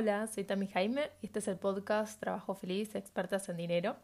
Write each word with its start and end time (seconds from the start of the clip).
Hola, 0.00 0.28
soy 0.28 0.44
Tami 0.44 0.68
Jaime 0.68 1.10
y 1.20 1.26
este 1.26 1.40
es 1.40 1.48
el 1.48 1.56
podcast 1.56 2.20
Trabajo 2.20 2.54
Feliz, 2.54 2.94
Expertas 2.94 3.48
en 3.48 3.56
Dinero. 3.56 3.96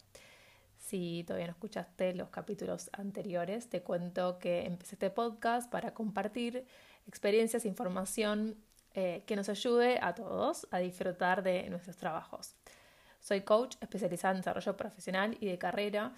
Si 0.76 1.22
todavía 1.22 1.46
no 1.46 1.52
escuchaste 1.52 2.16
los 2.16 2.30
capítulos 2.30 2.90
anteriores, 2.94 3.70
te 3.70 3.80
cuento 3.80 4.40
que 4.40 4.66
empecé 4.66 4.96
este 4.96 5.10
podcast 5.10 5.70
para 5.70 5.94
compartir 5.94 6.66
experiencias 7.06 7.64
e 7.64 7.68
información 7.68 8.56
eh, 8.94 9.22
que 9.24 9.36
nos 9.36 9.48
ayude 9.48 10.00
a 10.02 10.16
todos 10.16 10.66
a 10.72 10.78
disfrutar 10.78 11.44
de 11.44 11.70
nuestros 11.70 11.96
trabajos. 11.96 12.56
Soy 13.20 13.42
coach 13.42 13.76
especializada 13.80 14.34
en 14.34 14.40
desarrollo 14.40 14.76
profesional 14.76 15.36
y 15.38 15.46
de 15.46 15.58
carrera 15.58 16.12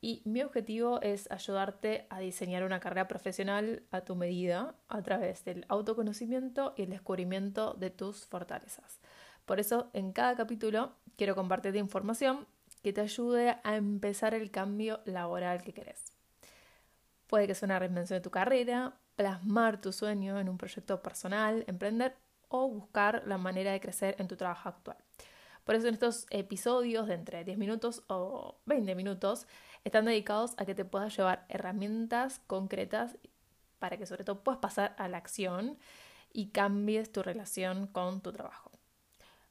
y 0.00 0.22
mi 0.24 0.42
objetivo 0.42 1.00
es 1.02 1.30
ayudarte 1.30 2.06
a 2.08 2.20
diseñar 2.20 2.64
una 2.64 2.80
carrera 2.80 3.06
profesional 3.06 3.82
a 3.90 4.00
tu 4.00 4.16
medida 4.16 4.74
a 4.88 5.02
través 5.02 5.44
del 5.44 5.66
autoconocimiento 5.68 6.74
y 6.76 6.82
el 6.82 6.90
descubrimiento 6.90 7.74
de 7.74 7.90
tus 7.90 8.26
fortalezas. 8.26 9.00
Por 9.44 9.60
eso, 9.60 9.90
en 9.92 10.12
cada 10.12 10.36
capítulo 10.36 10.94
quiero 11.16 11.34
compartirte 11.34 11.78
información 11.78 12.46
que 12.82 12.92
te 12.92 13.02
ayude 13.02 13.58
a 13.62 13.76
empezar 13.76 14.32
el 14.32 14.50
cambio 14.50 15.00
laboral 15.04 15.62
que 15.62 15.74
querés. 15.74 16.12
Puede 17.26 17.46
que 17.46 17.54
sea 17.54 17.66
una 17.66 17.78
reinvención 17.78 18.16
de 18.16 18.22
tu 18.22 18.30
carrera, 18.30 18.94
plasmar 19.16 19.80
tu 19.80 19.92
sueño 19.92 20.40
en 20.40 20.48
un 20.48 20.56
proyecto 20.56 21.02
personal, 21.02 21.64
emprender 21.66 22.16
o 22.48 22.68
buscar 22.68 23.22
la 23.26 23.38
manera 23.38 23.72
de 23.72 23.80
crecer 23.80 24.16
en 24.18 24.28
tu 24.28 24.36
trabajo 24.36 24.68
actual. 24.70 24.96
Por 25.64 25.74
eso 25.74 25.88
en 25.88 25.94
estos 25.94 26.26
episodios 26.30 27.06
de 27.06 27.14
entre 27.14 27.44
10 27.44 27.58
minutos 27.58 28.02
o 28.08 28.58
20 28.66 28.94
minutos 28.94 29.46
están 29.84 30.04
dedicados 30.04 30.54
a 30.56 30.64
que 30.64 30.74
te 30.74 30.84
puedas 30.84 31.16
llevar 31.16 31.44
herramientas 31.48 32.40
concretas 32.46 33.16
para 33.78 33.96
que 33.96 34.06
sobre 34.06 34.24
todo 34.24 34.42
puedas 34.42 34.60
pasar 34.60 34.94
a 34.98 35.08
la 35.08 35.18
acción 35.18 35.78
y 36.32 36.50
cambies 36.50 37.10
tu 37.12 37.22
relación 37.22 37.86
con 37.86 38.20
tu 38.20 38.32
trabajo. 38.32 38.70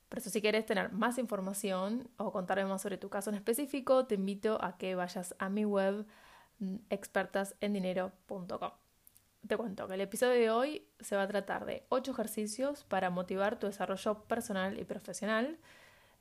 Por 0.08 0.18
eso 0.18 0.30
si 0.30 0.42
quieres 0.42 0.66
tener 0.66 0.92
más 0.92 1.18
información 1.20 2.10
o 2.18 2.32
contarme 2.32 2.66
más 2.66 2.82
sobre 2.82 2.98
tu 2.98 3.10
caso 3.10 3.30
en 3.30 3.36
específico, 3.36 4.06
te 4.06 4.16
invito 4.16 4.58
a 4.64 4.78
que 4.78 4.96
vayas 4.96 5.36
a 5.38 5.50
mi 5.50 5.66
web 5.66 6.06
mm, 6.60 6.76
expertasendinero.com. 6.90 8.72
Te 9.48 9.56
cuento 9.56 9.88
que 9.88 9.94
el 9.94 10.02
episodio 10.02 10.34
de 10.34 10.50
hoy 10.50 10.88
se 11.00 11.16
va 11.16 11.24
a 11.24 11.28
tratar 11.28 11.66
de 11.66 11.86
8 11.90 12.12
ejercicios 12.12 12.84
para 12.84 13.10
motivar 13.10 13.60
tu 13.60 13.68
desarrollo 13.68 14.24
personal 14.24 14.80
y 14.80 14.84
profesional. 14.84 15.58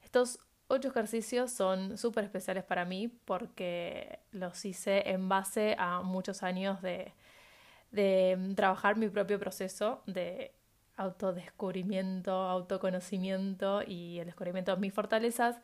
Estos 0.08 0.40
ocho 0.68 0.88
ejercicios 0.88 1.50
son 1.50 1.98
súper 1.98 2.24
especiales 2.24 2.64
para 2.64 2.86
mí 2.86 3.08
porque 3.26 4.20
los 4.30 4.64
hice 4.64 5.10
en 5.10 5.28
base 5.28 5.76
a 5.78 6.00
muchos 6.00 6.42
años 6.42 6.80
de, 6.80 7.12
trabajar 8.56 8.96
mi 8.96 9.10
propio 9.10 9.38
proceso 9.38 10.02
de 10.06 10.54
autodescubrimiento, 10.96 12.32
autoconocimiento 12.32 13.82
y 13.86 14.18
el 14.20 14.24
descubrimiento 14.24 14.74
de 14.74 14.80
mis 14.80 14.94
fortalezas 14.94 15.60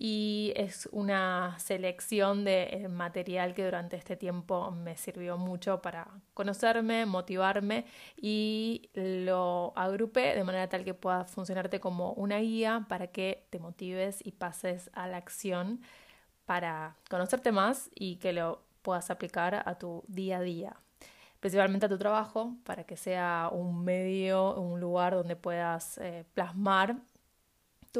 y 0.00 0.52
es 0.54 0.88
una 0.92 1.58
selección 1.58 2.44
de 2.44 2.68
eh, 2.70 2.88
material 2.88 3.52
que 3.52 3.64
durante 3.64 3.96
este 3.96 4.16
tiempo 4.16 4.70
me 4.70 4.96
sirvió 4.96 5.36
mucho 5.36 5.82
para 5.82 6.06
conocerme, 6.34 7.04
motivarme 7.04 7.84
y 8.16 8.90
lo 8.94 9.72
agrupé 9.74 10.36
de 10.36 10.44
manera 10.44 10.68
tal 10.68 10.84
que 10.84 10.94
pueda 10.94 11.24
funcionarte 11.24 11.80
como 11.80 12.12
una 12.12 12.38
guía 12.38 12.86
para 12.88 13.08
que 13.08 13.48
te 13.50 13.58
motives 13.58 14.24
y 14.24 14.30
pases 14.30 14.88
a 14.94 15.08
la 15.08 15.16
acción 15.16 15.80
para 16.46 16.96
conocerte 17.10 17.50
más 17.50 17.90
y 17.92 18.16
que 18.16 18.32
lo 18.32 18.62
puedas 18.82 19.10
aplicar 19.10 19.64
a 19.66 19.78
tu 19.78 20.04
día 20.06 20.38
a 20.38 20.42
día. 20.42 20.76
Principalmente 21.40 21.86
a 21.86 21.88
tu 21.88 21.98
trabajo, 21.98 22.54
para 22.64 22.84
que 22.84 22.96
sea 22.96 23.50
un 23.52 23.84
medio, 23.84 24.54
un 24.54 24.80
lugar 24.80 25.14
donde 25.14 25.34
puedas 25.34 25.98
eh, 25.98 26.24
plasmar 26.34 26.96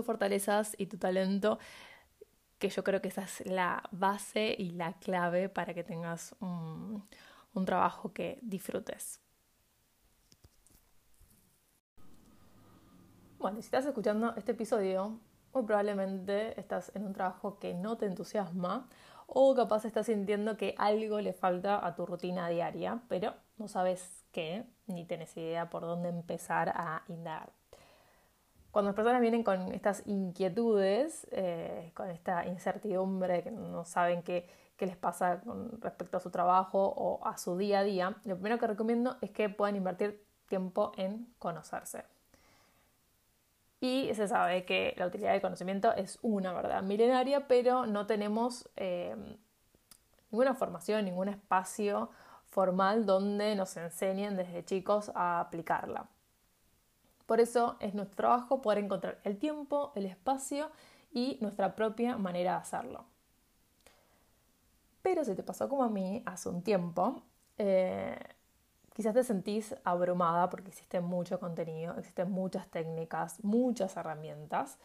fortalezas 0.03 0.75
y 0.79 0.87
tu 0.87 0.99
talento 0.99 1.59
que 2.59 2.69
yo 2.69 2.83
creo 2.85 3.01
que 3.01 3.09
esa 3.09 3.23
es 3.23 3.47
la 3.47 3.83
base 3.93 4.55
y 4.59 4.71
la 4.71 4.95
clave 4.95 5.49
para 5.49 5.75
que 5.75 5.85
tengas 5.85 6.35
un, 6.41 7.07
trabajo 7.67 8.13
que 8.13 8.39
disfrutes. 8.43 9.21
Bueno, 13.39 13.57
si 13.57 13.67
estás 13.67 13.85
escuchando 13.85 14.33
este 14.37 14.53
episodio, 14.53 15.19
muy 15.53 15.65
probablemente 15.65 16.59
estás 16.59 16.93
en 16.95 17.05
un 17.05 17.13
trabajo 17.13 17.59
que 17.59 17.75
no 17.75 17.99
te 17.99 18.07
entusiasma 18.07 18.89
o 19.27 19.57
capaz 19.57 19.85
estás 19.85 20.07
sintiendo 20.07 20.57
que 20.57 20.77
algo 20.79 21.21
le 21.21 21.33
falta 21.33 21.85
a 21.85 21.97
tu 21.97 22.07
rutina 22.07 22.49
diaria, 22.49 23.03
pero 23.09 23.35
no 23.57 23.67
sabes 23.67 24.25
qué, 24.31 24.65
ni 24.87 25.05
tienes 25.05 25.37
idea 25.37 25.69
por 25.69 25.83
dónde 25.83 26.11
empezar 26.11 26.69
a 26.69 27.03
indagar 27.09 27.58
cuando 28.79 28.91
las 28.91 28.95
personas 28.95 29.21
vienen 29.21 29.43
con 29.43 29.73
estas 29.73 30.07
inquietudes, 30.07 31.27
eh, 31.33 31.91
con 31.95 32.11
esta 32.11 32.47
incertidumbre, 32.47 33.43
que 33.43 33.51
no 33.51 33.85
saben 33.85 34.23
qué, 34.23 34.49
les 34.79 34.97
pasa 34.97 35.41
con 35.41 35.81
respecto 35.81 36.19
a 36.19 36.21
su 36.21 36.31
trabajo 36.31 36.95
o 36.97 37.27
a 37.27 37.37
su 37.39 37.57
día 37.57 37.81
a 37.81 37.83
día, 37.83 38.15
lo 38.25 38.37
primero 38.37 38.57
que 38.61 38.69
recomiendo 38.69 39.17
es 39.21 39.33
que 39.33 39.49
puedan 39.49 39.75
invertir 39.75 40.25
tiempo 40.47 40.93
en 40.97 41.27
conocerse. 41.41 42.05
Y 43.81 44.15
se 44.15 44.29
sabe 44.29 44.65
que 44.65 44.95
la 44.97 45.09
utilidad 45.09 45.33
del 45.33 45.41
conocimiento 45.41 45.93
es 45.95 46.21
una 46.23 46.53
verdad 46.53 46.81
milenaria, 46.85 47.49
pero 47.49 47.85
no 47.85 48.07
tenemos 48.07 48.69
eh, 48.77 49.17
ninguna 50.31 50.55
formación, 50.55 51.05
ningún 51.05 51.31
espacio 51.31 52.11
formal 52.45 53.07
donde 53.07 53.57
nos 53.57 53.77
enseñen 53.77 54.37
desde 54.37 54.65
chicos 54.65 55.11
a 55.17 55.41
aplicarla. 55.41 56.07
Por 57.29 57.41
eso 57.41 57.77
es 57.81 57.93
nuestro 57.93 58.17
trabajo 58.17 58.63
poder 58.63 58.79
encontrar 58.79 59.21
el 59.23 59.37
tiempo, 59.37 59.93
el 59.95 60.07
espacio 60.07 60.71
y 61.13 61.37
nuestra 61.43 61.75
propia 61.77 62.17
manera 62.17 62.53
de 62.53 62.57
hacerlo. 62.57 63.05
Pero 65.03 65.23
si 65.27 65.35
te 65.35 65.43
pasó 65.43 65.69
como 65.69 65.85
a 65.85 65.91
mí 65.91 66.23
hace 66.25 66.49
un 66.49 66.63
tiempo, 66.63 67.21
eh, 67.59 68.19
quizás 68.95 69.13
te 69.13 69.23
sentís 69.25 69.77
abrumada 69.85 70.49
porque 70.49 70.71
existe 70.71 71.03
mucho 71.03 71.39
contenido, 71.39 71.95
existen 71.99 72.31
muchas 72.31 72.67
técnicas, 72.69 73.45
muchas 73.45 73.95
herramientas 73.99 74.79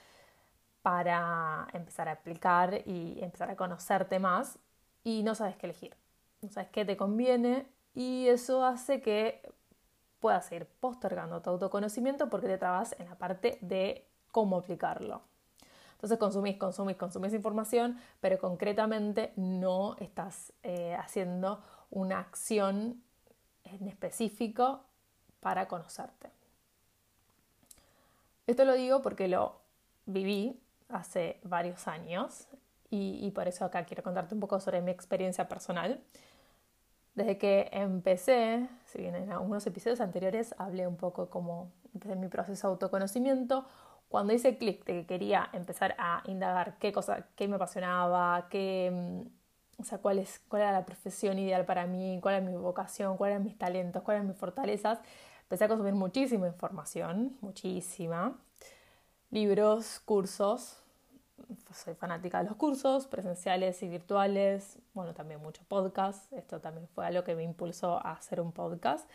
para 0.81 1.65
empezar 1.71 2.09
a 2.09 2.11
aplicar 2.11 2.81
y 2.85 3.23
empezar 3.23 3.51
a 3.51 3.55
conocerte 3.55 4.19
más 4.19 4.59
y 5.05 5.23
no 5.23 5.33
sabes 5.33 5.55
qué 5.55 5.67
elegir, 5.67 5.95
no 6.41 6.49
sabes 6.49 6.69
qué 6.71 6.83
te 6.83 6.97
conviene 6.97 7.65
y 7.95 8.27
eso 8.27 8.65
hace 8.65 8.99
que 9.01 9.41
puedas 10.23 10.49
ir 10.53 10.65
postergando 10.79 11.41
tu 11.41 11.49
autoconocimiento 11.49 12.29
porque 12.29 12.47
te 12.47 12.57
trabas 12.57 12.95
en 12.97 13.09
la 13.09 13.15
parte 13.15 13.57
de 13.59 14.07
cómo 14.31 14.55
aplicarlo. 14.55 15.21
Entonces 15.95 16.17
consumís, 16.17 16.55
consumís, 16.55 16.95
consumís 16.95 17.33
información, 17.33 17.99
pero 18.21 18.39
concretamente 18.39 19.33
no 19.35 19.97
estás 19.99 20.53
eh, 20.63 20.95
haciendo 20.97 21.61
una 21.89 22.19
acción 22.19 23.03
en 23.65 23.85
específico 23.85 24.85
para 25.41 25.67
conocerte. 25.67 26.31
Esto 28.47 28.63
lo 28.63 28.75
digo 28.75 29.01
porque 29.01 29.27
lo 29.27 29.57
viví 30.05 30.57
hace 30.87 31.41
varios 31.43 31.85
años 31.89 32.47
y 32.89 33.29
por 33.31 33.47
eso 33.47 33.65
acá 33.65 33.83
quiero 33.85 34.03
contarte 34.03 34.35
un 34.35 34.39
poco 34.39 34.59
sobre 34.59 34.79
mi 34.79 34.91
experiencia 34.91 35.49
personal. 35.49 35.99
Desde 37.15 37.37
que 37.37 37.69
empecé, 37.71 38.67
si 38.85 38.99
bien 38.99 39.15
en 39.15 39.31
algunos 39.31 39.65
episodios 39.67 40.01
anteriores 40.01 40.55
hablé 40.57 40.87
un 40.87 40.97
poco 40.97 41.29
como 41.29 41.71
de 41.93 42.15
mi 42.15 42.27
proceso 42.27 42.67
de 42.67 42.71
autoconocimiento, 42.71 43.65
cuando 44.09 44.33
hice 44.33 44.57
clic 44.57 44.83
de 44.85 44.93
que 44.93 45.05
quería 45.05 45.49
empezar 45.53 45.95
a 45.99 46.23
indagar 46.25 46.77
qué 46.79 46.91
cosa, 46.91 47.27
qué 47.35 47.47
me 47.47 47.55
apasionaba, 47.55 48.47
qué, 48.49 48.91
mm, 48.91 49.81
o 49.81 49.83
sea, 49.83 49.99
cuál, 49.99 50.19
es, 50.19 50.39
cuál 50.47 50.63
era 50.63 50.71
la 50.71 50.85
profesión 50.85 51.37
ideal 51.39 51.65
para 51.65 51.85
mí, 51.87 52.19
cuál 52.21 52.35
era 52.35 52.45
mi 52.45 52.55
vocación, 52.55 53.17
cuáles 53.17 53.35
eran 53.35 53.43
mis 53.43 53.57
talentos, 53.57 54.01
cuáles 54.03 54.19
eran 54.21 54.29
mis 54.29 54.37
fortalezas, 54.37 54.99
empecé 55.43 55.65
a 55.65 55.67
consumir 55.67 55.93
muchísima 55.93 56.47
información, 56.47 57.37
muchísima, 57.41 58.39
libros, 59.31 59.99
cursos, 59.99 60.82
soy 61.73 61.95
fanática 61.95 62.39
de 62.39 62.49
los 62.49 62.55
cursos 62.55 63.07
presenciales 63.07 63.81
y 63.83 63.89
virtuales, 63.89 64.77
bueno, 64.93 65.13
también 65.13 65.41
mucho 65.41 65.61
podcast, 65.67 66.31
esto 66.33 66.59
también 66.59 66.87
fue 66.87 67.05
algo 67.05 67.23
que 67.23 67.35
me 67.35 67.43
impulsó 67.43 67.97
a 68.05 68.11
hacer 68.11 68.39
un 68.39 68.51
podcast, 68.51 69.09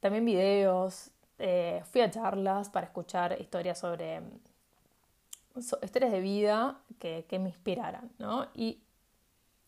también 0.00 0.24
videos, 0.24 1.10
eh, 1.38 1.82
fui 1.90 2.00
a 2.00 2.10
charlas 2.10 2.68
para 2.68 2.86
escuchar 2.86 3.40
historias 3.40 3.78
sobre 3.78 4.20
historias 5.82 6.12
de 6.12 6.20
vida 6.20 6.78
que, 6.98 7.24
que 7.28 7.38
me 7.38 7.48
inspiraran, 7.48 8.10
¿no? 8.18 8.46
Y 8.54 8.80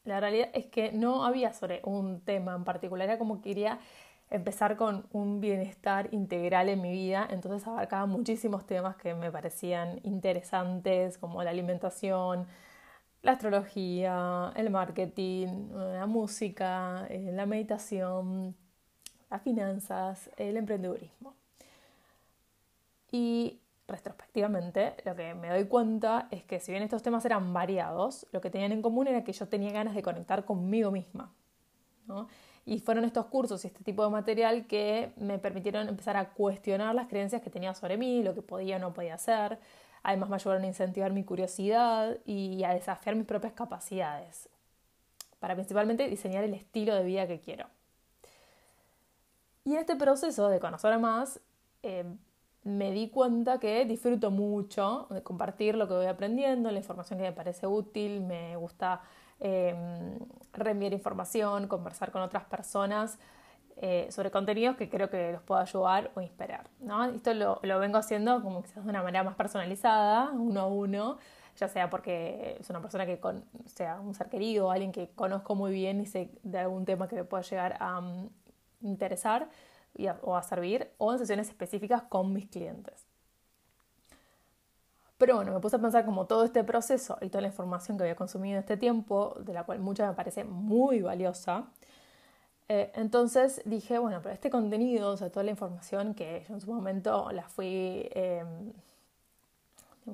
la 0.04 0.20
realidad 0.20 0.50
es 0.54 0.66
que 0.66 0.92
no 0.92 1.24
había 1.24 1.52
sobre 1.52 1.80
un 1.84 2.20
tema 2.20 2.54
en 2.54 2.64
particular, 2.64 3.08
era 3.08 3.18
como 3.18 3.36
que 3.36 3.50
quería 3.50 3.78
empezar 4.30 4.76
con 4.76 5.06
un 5.12 5.40
bienestar 5.40 6.08
integral 6.12 6.68
en 6.68 6.80
mi 6.80 6.92
vida, 6.92 7.26
entonces 7.30 7.66
abarcaba 7.66 8.06
muchísimos 8.06 8.64
temas 8.66 8.96
que 8.96 9.14
me 9.14 9.30
parecían 9.30 10.00
interesantes, 10.04 11.18
como 11.18 11.42
la 11.42 11.50
alimentación, 11.50 12.46
la 13.22 13.32
astrología, 13.32 14.52
el 14.56 14.70
marketing, 14.70 15.70
la 15.72 16.06
música, 16.06 17.06
eh, 17.10 17.30
la 17.32 17.44
meditación, 17.44 18.56
las 19.28 19.42
finanzas, 19.42 20.30
el 20.36 20.56
emprendedurismo. 20.56 21.34
Y 23.10 23.60
retrospectivamente, 23.88 24.94
lo 25.04 25.16
que 25.16 25.34
me 25.34 25.48
doy 25.48 25.64
cuenta 25.64 26.28
es 26.30 26.44
que 26.44 26.60
si 26.60 26.70
bien 26.70 26.84
estos 26.84 27.02
temas 27.02 27.24
eran 27.24 27.52
variados, 27.52 28.26
lo 28.32 28.40
que 28.40 28.50
tenían 28.50 28.70
en 28.72 28.82
común 28.82 29.08
era 29.08 29.24
que 29.24 29.32
yo 29.32 29.48
tenía 29.48 29.72
ganas 29.72 29.94
de 29.94 30.02
conectar 30.02 30.44
conmigo 30.44 30.92
misma. 30.92 31.32
Y 32.70 32.78
fueron 32.78 33.04
estos 33.04 33.26
cursos 33.26 33.64
y 33.64 33.66
este 33.66 33.82
tipo 33.82 34.04
de 34.04 34.10
material 34.10 34.64
que 34.68 35.12
me 35.16 35.40
permitieron 35.40 35.88
empezar 35.88 36.16
a 36.16 36.28
cuestionar 36.28 36.94
las 36.94 37.08
creencias 37.08 37.42
que 37.42 37.50
tenía 37.50 37.74
sobre 37.74 37.96
mí, 37.96 38.22
lo 38.22 38.32
que 38.32 38.42
podía 38.42 38.76
o 38.76 38.78
no 38.78 38.94
podía 38.94 39.14
hacer. 39.14 39.58
Además 40.04 40.28
me 40.28 40.36
ayudaron 40.36 40.62
a 40.62 40.68
incentivar 40.68 41.12
mi 41.12 41.24
curiosidad 41.24 42.18
y 42.24 42.62
a 42.62 42.72
desafiar 42.72 43.16
mis 43.16 43.26
propias 43.26 43.54
capacidades, 43.54 44.48
para 45.40 45.56
principalmente 45.56 46.08
diseñar 46.08 46.44
el 46.44 46.54
estilo 46.54 46.94
de 46.94 47.02
vida 47.02 47.26
que 47.26 47.40
quiero. 47.40 47.66
Y 49.64 49.72
en 49.72 49.78
este 49.80 49.96
proceso 49.96 50.48
de 50.48 50.60
conocer 50.60 50.96
más, 51.00 51.40
eh, 51.82 52.04
me 52.62 52.92
di 52.92 53.08
cuenta 53.08 53.58
que 53.58 53.84
disfruto 53.84 54.30
mucho 54.30 55.08
de 55.10 55.24
compartir 55.24 55.74
lo 55.74 55.88
que 55.88 55.94
voy 55.94 56.06
aprendiendo, 56.06 56.70
la 56.70 56.78
información 56.78 57.18
que 57.18 57.24
me 57.24 57.32
parece 57.32 57.66
útil, 57.66 58.20
me 58.20 58.54
gusta 58.54 59.00
eh, 59.40 59.74
reenviar 60.52 60.92
información, 60.92 61.66
conversar 61.68 62.10
con 62.10 62.22
otras 62.22 62.44
personas 62.44 63.18
eh, 63.82 64.08
sobre 64.10 64.30
contenidos 64.30 64.76
que 64.76 64.90
creo 64.90 65.08
que 65.08 65.32
los 65.32 65.42
puedo 65.42 65.58
ayudar 65.58 66.10
o 66.14 66.20
inspirar. 66.20 66.68
¿no? 66.80 67.02
Esto 67.06 67.32
lo, 67.32 67.60
vengo 67.62 67.96
haciendo 67.96 68.42
como 68.42 68.62
quizás 68.62 68.84
de 68.84 68.90
una 68.90 69.02
manera 69.02 69.24
más 69.24 69.36
personalizada, 69.36 70.30
uno 70.32 70.60
a 70.60 70.66
uno, 70.66 71.16
ya 71.56 71.66
sea 71.66 71.88
porque 71.88 72.58
es 72.60 72.68
una 72.68 72.82
persona 72.82 73.06
que 73.06 73.18
con, 73.18 73.44
sea 73.64 73.98
un 74.00 74.14
ser 74.14 74.28
querido 74.28 74.70
alguien 74.70 74.92
que 74.92 75.08
conozco 75.10 75.54
muy 75.54 75.72
bien 75.72 76.00
y 76.00 76.06
sé 76.06 76.30
de 76.42 76.58
algún 76.58 76.84
tema 76.84 77.08
que 77.08 77.16
me 77.16 77.24
pueda 77.24 77.42
llegar 77.42 77.76
a 77.80 78.00
um, 78.00 78.28
interesar 78.82 79.48
o 80.22 80.36
a 80.36 80.42
servir, 80.42 80.90
o 80.98 81.12
en 81.12 81.18
sesiones 81.18 81.48
específicas 81.48 82.02
con 82.02 82.32
mis 82.32 82.46
clientes. 82.46 83.09
Pero 85.20 85.36
bueno, 85.36 85.52
me 85.52 85.60
puse 85.60 85.76
a 85.76 85.78
pensar 85.78 86.06
como 86.06 86.24
todo 86.24 86.44
este 86.44 86.64
proceso 86.64 87.18
y 87.20 87.28
toda 87.28 87.42
la 87.42 87.48
información 87.48 87.98
que 87.98 88.04
había 88.04 88.16
consumido 88.16 88.54
en 88.54 88.60
este 88.60 88.78
tiempo, 88.78 89.36
de 89.40 89.52
la 89.52 89.64
cual 89.64 89.78
mucha 89.78 90.08
me 90.08 90.14
parece 90.14 90.44
muy 90.44 91.02
valiosa. 91.02 91.66
Eh, 92.68 92.90
entonces 92.94 93.60
dije, 93.66 93.98
bueno, 93.98 94.20
pero 94.22 94.32
este 94.32 94.48
contenido, 94.48 95.10
o 95.10 95.16
sea, 95.18 95.28
toda 95.30 95.44
la 95.44 95.50
información 95.50 96.14
que 96.14 96.46
yo 96.48 96.54
en 96.54 96.62
su 96.62 96.72
momento 96.72 97.30
la 97.32 97.46
fui 97.48 98.08
em, 98.12 98.72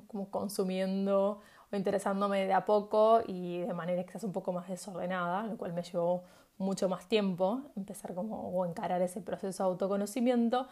como 0.09 0.29
consumiendo 0.29 1.41
o 1.71 1.77
interesándome 1.77 2.45
de 2.45 2.55
a 2.55 2.65
poco 2.65 3.21
y 3.29 3.61
de 3.61 3.75
manera 3.75 4.03
quizás 4.03 4.25
un 4.25 4.33
poco 4.33 4.53
más 4.53 4.69
desordenada, 4.69 5.45
lo 5.45 5.57
cual 5.57 5.73
me 5.73 5.85
llevó 5.85 6.25
mucho 6.59 6.89
más 6.89 7.07
tiempo, 7.07 7.61
empezar 7.77 8.13
como 8.13 8.49
o 8.51 8.67
encarar 8.67 9.01
ese 9.03 9.21
proceso 9.21 9.63
de 9.63 9.69
autoconocimiento, 9.71 10.67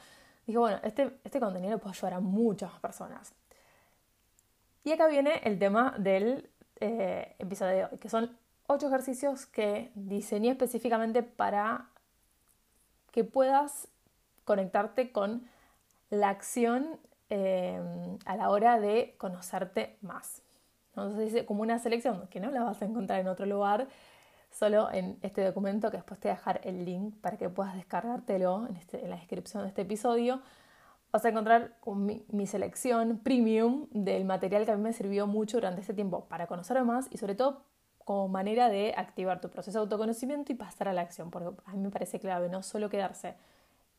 dije, 0.44 0.58
bueno, 0.58 0.80
este, 0.82 1.20
este 1.22 1.38
contenido 1.38 1.78
puede 1.78 1.94
ayudar 1.96 2.14
a 2.14 2.20
muchas 2.20 2.72
personas. 2.80 3.32
Y 4.84 4.92
acá 4.92 5.06
viene 5.06 5.40
el 5.44 5.58
tema 5.58 5.94
del 5.98 6.50
eh, 6.80 7.34
episodio 7.38 7.74
de 7.74 7.84
hoy, 7.84 7.98
que 7.98 8.10
son 8.10 8.36
ocho 8.66 8.88
ejercicios 8.88 9.46
que 9.46 9.90
diseñé 9.94 10.50
específicamente 10.50 11.22
para 11.22 11.88
que 13.10 13.24
puedas 13.24 13.88
conectarte 14.44 15.10
con 15.10 15.48
la 16.10 16.28
acción 16.28 16.98
eh, 17.30 17.80
a 18.26 18.36
la 18.36 18.50
hora 18.50 18.78
de 18.78 19.14
conocerte 19.16 19.96
más. 20.02 20.42
Entonces 20.90 21.32
dice 21.32 21.46
como 21.46 21.62
una 21.62 21.78
selección 21.78 22.28
que 22.28 22.38
no 22.38 22.50
la 22.50 22.62
vas 22.62 22.82
a 22.82 22.84
encontrar 22.84 23.20
en 23.20 23.28
otro 23.28 23.46
lugar, 23.46 23.88
solo 24.50 24.92
en 24.92 25.18
este 25.22 25.42
documento 25.42 25.90
que 25.90 25.96
después 25.96 26.20
te 26.20 26.28
voy 26.28 26.34
a 26.34 26.36
dejar 26.36 26.60
el 26.62 26.84
link 26.84 27.14
para 27.22 27.38
que 27.38 27.48
puedas 27.48 27.74
descargártelo 27.74 28.66
en, 28.68 28.76
este, 28.76 29.02
en 29.02 29.08
la 29.08 29.16
descripción 29.16 29.62
de 29.62 29.70
este 29.70 29.82
episodio. 29.82 30.42
Vas 31.14 31.24
a 31.24 31.28
encontrar 31.28 31.76
mi, 31.86 32.46
selección 32.48 33.18
premium 33.18 33.86
del 33.92 34.24
material 34.24 34.64
que 34.64 34.72
a 34.72 34.76
mí 34.76 34.82
me 34.82 34.92
sirvió 34.92 35.28
mucho 35.28 35.58
durante 35.58 35.80
este 35.80 35.94
tiempo 35.94 36.24
para 36.24 36.48
conocer 36.48 36.82
más 36.82 37.06
y 37.08 37.18
sobre 37.18 37.36
todo 37.36 37.62
como 38.04 38.26
manera 38.26 38.68
de 38.68 38.94
activar 38.96 39.40
tu 39.40 39.48
proceso 39.48 39.78
de 39.78 39.82
autoconocimiento 39.82 40.50
y 40.50 40.56
pasar 40.56 40.88
a 40.88 40.92
la 40.92 41.02
acción, 41.02 41.30
porque 41.30 41.50
a 41.66 41.72
mí 41.74 41.78
me 41.78 41.90
parece 41.90 42.18
clave 42.18 42.48
no 42.48 42.64
solo 42.64 42.90
quedarse 42.90 43.36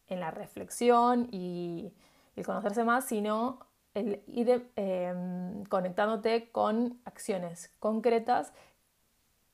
en 0.09 0.19
la 0.19 0.29
reflexión 0.29 1.29
y 1.31 1.93
el 2.35 2.45
conocerse 2.45 2.83
más, 2.83 3.05
sino 3.05 3.59
el 3.93 4.21
ir 4.27 4.69
eh, 4.75 5.63
conectándote 5.69 6.51
con 6.51 6.99
acciones 7.05 7.71
concretas 7.79 8.51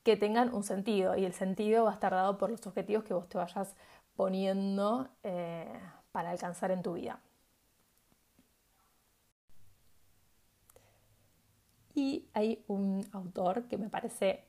que 0.02 0.16
tengan 0.16 0.52
un 0.52 0.64
sentido 0.64 1.16
y 1.16 1.24
el 1.24 1.32
sentido 1.32 1.84
va 1.84 1.92
a 1.92 1.94
estar 1.94 2.10
dado 2.10 2.38
por 2.38 2.50
los 2.50 2.66
objetivos 2.66 3.04
que 3.04 3.14
vos 3.14 3.28
te 3.28 3.38
vayas 3.38 3.76
poniendo 4.16 5.06
eh, 5.22 5.72
para 6.10 6.32
alcanzar 6.32 6.72
en 6.72 6.82
tu 6.82 6.94
vida. 6.94 7.20
Y 11.94 12.21
hay 12.34 12.64
un 12.68 13.06
autor 13.12 13.64
que 13.68 13.78
me 13.78 13.88
parece 13.88 14.44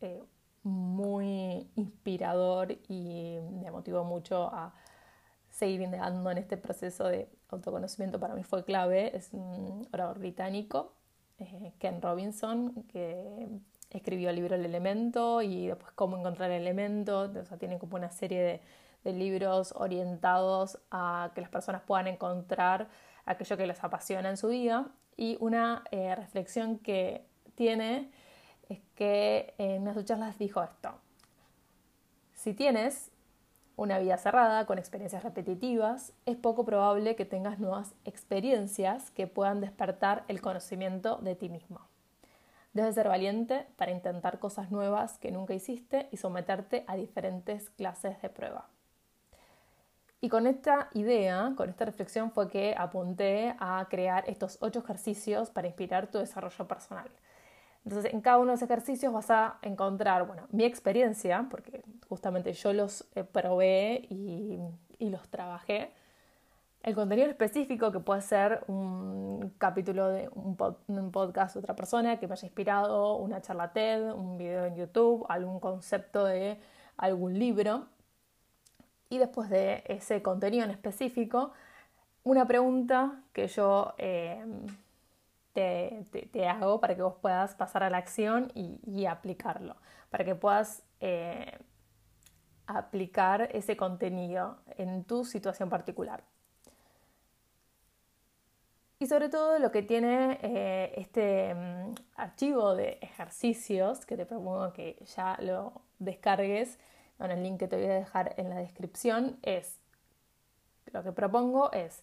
eh, 0.00 0.22
muy 0.62 1.70
inspirador 1.76 2.72
y 2.88 3.38
me 3.62 3.70
motivó 3.70 4.04
mucho 4.04 4.44
a 4.52 4.74
seguir 5.50 5.80
indagando 5.80 6.30
en 6.30 6.38
este 6.38 6.56
proceso 6.56 7.08
de 7.08 7.28
autoconocimiento. 7.48 8.20
Para 8.20 8.34
mí 8.34 8.44
fue 8.44 8.64
clave, 8.64 9.16
es 9.16 9.30
un 9.32 9.88
orador 9.92 10.18
británico, 10.18 10.94
eh, 11.38 11.72
Ken 11.78 12.02
Robinson, 12.02 12.84
que 12.84 13.48
escribió 13.90 14.30
el 14.30 14.36
libro 14.36 14.54
El 14.54 14.64
Elemento 14.64 15.42
y 15.42 15.68
después 15.68 15.92
Cómo 15.92 16.16
encontrar 16.18 16.50
el 16.50 16.62
elemento. 16.62 17.20
O 17.22 17.44
sea, 17.44 17.56
tiene 17.58 17.78
como 17.78 17.96
una 17.96 18.10
serie 18.10 18.42
de, 18.42 18.60
libros 19.04 19.72
orientados 19.74 20.78
a 20.90 21.30
que 21.34 21.40
las 21.40 21.48
personas 21.48 21.80
puedan 21.80 22.08
encontrar 22.08 22.88
aquello 23.30 23.56
que 23.56 23.66
les 23.66 23.82
apasiona 23.82 24.30
en 24.30 24.36
su 24.36 24.48
vida. 24.48 24.88
Y 25.16 25.36
una 25.40 25.84
eh, 25.90 26.14
reflexión 26.14 26.78
que 26.78 27.24
tiene 27.54 28.10
es 28.68 28.80
que 28.94 29.54
en 29.58 29.82
una 29.82 29.90
de 29.90 29.94
sus 29.94 30.04
charlas 30.04 30.38
dijo 30.38 30.62
esto. 30.62 30.94
Si 32.34 32.54
tienes 32.54 33.10
una 33.76 33.98
vida 33.98 34.16
cerrada 34.18 34.66
con 34.66 34.78
experiencias 34.78 35.22
repetitivas, 35.22 36.12
es 36.26 36.36
poco 36.36 36.64
probable 36.64 37.16
que 37.16 37.24
tengas 37.24 37.58
nuevas 37.58 37.94
experiencias 38.04 39.10
que 39.12 39.26
puedan 39.26 39.60
despertar 39.60 40.24
el 40.28 40.40
conocimiento 40.40 41.16
de 41.16 41.36
ti 41.36 41.48
mismo. 41.48 41.80
Debes 42.72 42.94
ser 42.94 43.08
valiente 43.08 43.66
para 43.76 43.92
intentar 43.92 44.38
cosas 44.38 44.70
nuevas 44.70 45.18
que 45.18 45.30
nunca 45.30 45.54
hiciste 45.54 46.08
y 46.12 46.16
someterte 46.16 46.84
a 46.86 46.96
diferentes 46.96 47.70
clases 47.70 48.20
de 48.20 48.28
prueba. 48.28 48.68
Y 50.20 50.28
con 50.28 50.46
esta 50.46 50.88
idea, 50.94 51.52
con 51.56 51.68
esta 51.68 51.84
reflexión 51.84 52.32
fue 52.32 52.48
que 52.48 52.74
apunté 52.76 53.54
a 53.60 53.86
crear 53.88 54.24
estos 54.28 54.58
ocho 54.60 54.80
ejercicios 54.80 55.50
para 55.50 55.68
inspirar 55.68 56.10
tu 56.10 56.18
desarrollo 56.18 56.66
personal. 56.66 57.08
Entonces, 57.84 58.12
en 58.12 58.20
cada 58.20 58.38
uno 58.38 58.46
de 58.46 58.54
los 58.54 58.62
ejercicios 58.62 59.12
vas 59.12 59.30
a 59.30 59.58
encontrar, 59.62 60.26
bueno, 60.26 60.48
mi 60.50 60.64
experiencia, 60.64 61.46
porque 61.48 61.82
justamente 62.08 62.52
yo 62.52 62.72
los 62.72 63.06
eh, 63.14 63.22
probé 63.22 64.06
y, 64.10 64.58
y 64.98 65.10
los 65.10 65.28
trabajé, 65.28 65.92
el 66.82 66.94
contenido 66.94 67.28
específico 67.28 67.90
que 67.90 68.00
puede 68.00 68.22
ser 68.22 68.64
un 68.68 69.52
capítulo 69.58 70.08
de 70.08 70.30
un, 70.34 70.56
podcast 71.10 71.54
de 71.54 71.60
otra 71.60 71.74
persona 71.74 72.18
que 72.18 72.26
me 72.26 72.34
haya 72.34 72.46
inspirado, 72.46 73.16
una 73.16 73.42
charla 73.42 73.72
TED, 73.72 74.12
un 74.12 74.38
video 74.38 74.64
en 74.64 74.76
YouTube, 74.76 75.26
algún 75.28 75.60
concepto 75.60 76.24
de 76.24 76.58
algún 76.96 77.38
libro. 77.38 77.86
Y 79.10 79.18
después 79.18 79.48
de 79.48 79.84
ese 79.86 80.22
contenido 80.22 80.64
en 80.64 80.70
específico, 80.70 81.52
una 82.24 82.46
pregunta 82.46 83.22
que 83.32 83.48
yo 83.48 83.94
em, 83.96 84.66
te, 85.52 86.48
hago 86.48 86.80
para 86.80 86.94
que 86.94 87.02
vos 87.02 87.14
puedas 87.20 87.54
pasar 87.54 87.82
a 87.82 87.90
la 87.90 87.98
acción 87.98 88.52
y, 88.54 89.06
aplicarlo, 89.06 89.76
para 90.10 90.24
que 90.24 90.34
puedas 90.34 90.82
eh, 91.00 91.58
aplicar 92.66 93.48
ese 93.52 93.76
contenido 93.76 94.58
en 94.76 95.04
tu 95.04 95.24
situación 95.24 95.68
particular. 95.70 96.22
Y 99.00 99.06
sobre 99.06 99.28
todo 99.28 99.58
lo 99.58 99.70
que 99.70 99.82
tiene 99.82 100.38
eh, 100.42 100.92
este 100.96 101.54
mm, 101.54 101.94
archivo 102.16 102.74
de 102.74 102.98
ejercicios, 103.00 104.04
que 104.04 104.16
te 104.16 104.26
propongo 104.26 104.72
que 104.72 105.02
ya 105.16 105.38
lo 105.40 105.72
descargues 105.98 106.78
con 107.18 107.30
el 107.30 107.42
link 107.42 107.58
que 107.58 107.68
te 107.68 107.76
voy 107.76 107.86
a 107.86 107.94
dejar 107.94 108.34
en 108.38 108.48
la 108.48 108.56
descripción, 108.56 109.38
es, 109.42 109.78
lo 110.92 111.02
que 111.02 111.12
propongo 111.12 111.70
es 111.72 112.02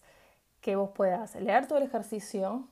que 0.60 0.76
vos 0.76 0.90
puedas 0.90 1.34
leer 1.34 1.66
todo 1.66 1.78
el 1.78 1.84
ejercicio, 1.84 2.68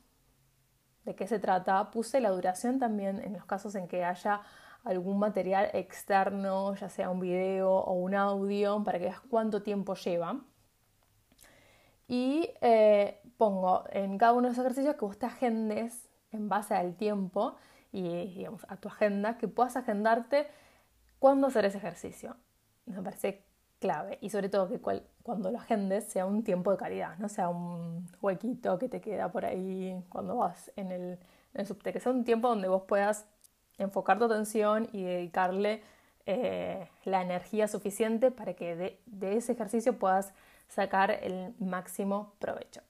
de 1.04 1.14
qué 1.14 1.26
se 1.26 1.38
trata, 1.38 1.90
puse 1.90 2.20
la 2.20 2.30
duración 2.30 2.78
también 2.78 3.20
en 3.22 3.32
los 3.32 3.44
casos 3.44 3.74
en 3.74 3.88
que 3.88 4.04
haya 4.04 4.42
algún 4.84 5.18
material 5.18 5.70
externo, 5.72 6.74
ya 6.74 6.88
sea 6.88 7.10
un 7.10 7.20
video 7.20 7.70
o 7.70 7.92
un 7.94 8.14
audio, 8.14 8.82
para 8.84 8.98
que 8.98 9.06
veas 9.06 9.20
cuánto 9.20 9.62
tiempo 9.62 9.94
lleva. 9.94 10.40
Y 12.06 12.50
eh, 12.60 13.20
pongo 13.38 13.84
en 13.90 14.18
cada 14.18 14.32
uno 14.32 14.42
de 14.42 14.48
los 14.50 14.58
ejercicios 14.58 14.94
que 14.96 15.04
vos 15.04 15.18
te 15.18 15.26
agendes 15.26 16.08
en 16.32 16.48
base 16.48 16.74
al 16.74 16.96
tiempo 16.96 17.56
y 17.92 18.44
a 18.68 18.76
tu 18.76 18.88
agenda, 18.88 19.38
que 19.38 19.48
puedas 19.48 19.76
agendarte 19.76 20.48
cuándo 21.25 21.47
hacer 21.47 21.64
ese 21.64 21.78
ejercicio. 21.78 22.37
Me 22.85 23.00
parece 23.00 23.47
clave 23.81 24.19
y 24.21 24.28
sobre 24.28 24.50
todo 24.50 24.69
que 24.69 24.78
cuando 25.23 25.50
lo 25.50 25.57
agendes 25.57 26.04
sea 26.04 26.26
un 26.26 26.45
tiempo 26.45 26.71
de 26.71 26.76
calidad, 26.76 27.16
no 27.16 27.31
sea 27.31 27.49
un 27.49 28.07
huequito 28.21 28.78
que 28.78 28.90
te 28.90 29.00
queda 29.00 29.33
por 29.33 29.47
ahí 29.47 30.04
cuando 30.11 30.37
vas 30.37 30.71
en 30.76 30.93
el, 30.93 31.19
en 31.54 31.64
subte, 31.64 31.95
que 31.95 32.00
sea 32.00 32.12
un 32.12 32.25
tiempo 32.25 32.49
donde 32.49 32.69
vos 32.69 32.83
puedas 32.83 33.25
enfocar 33.78 34.19
tu 34.19 34.26
atención 34.26 34.87
y 34.93 35.02
dedicarle 35.02 35.83
eh, 36.26 36.90
la 37.07 37.23
energía 37.23 37.69
suficiente 37.69 38.31
para 38.31 38.52
que 38.52 38.76
de, 38.76 39.00
de 39.07 39.38
ese 39.38 39.52
ejercicio 39.52 39.99
puedas 39.99 40.35
sacar 40.69 41.11
el 41.11 41.54
máximo 41.59 42.35
provecho. 42.38 42.83